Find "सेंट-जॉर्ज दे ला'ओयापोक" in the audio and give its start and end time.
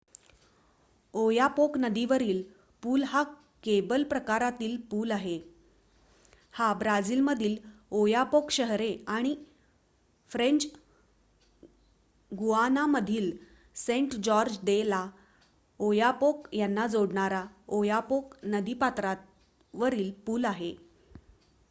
13.75-16.47